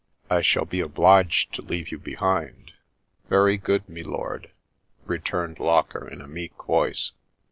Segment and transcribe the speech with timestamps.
[0.31, 2.71] I shall be obliged to leave you behind.""
[3.29, 4.49] Venr good, me lord,"
[5.05, 7.11] returned Locker in a meek voice.